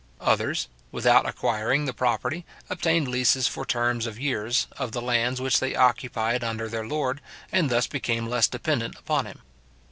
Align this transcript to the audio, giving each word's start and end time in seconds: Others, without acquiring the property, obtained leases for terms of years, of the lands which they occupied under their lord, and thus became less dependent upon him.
Others, 0.21 0.67
without 0.91 1.27
acquiring 1.29 1.85
the 1.85 1.93
property, 1.93 2.43
obtained 2.71 3.07
leases 3.07 3.47
for 3.47 3.67
terms 3.67 4.07
of 4.07 4.19
years, 4.19 4.65
of 4.79 4.93
the 4.93 4.99
lands 5.01 5.39
which 5.39 5.59
they 5.59 5.75
occupied 5.75 6.43
under 6.43 6.67
their 6.67 6.87
lord, 6.87 7.21
and 7.51 7.69
thus 7.69 7.85
became 7.85 8.25
less 8.25 8.47
dependent 8.47 8.95
upon 8.97 9.27
him. 9.27 9.43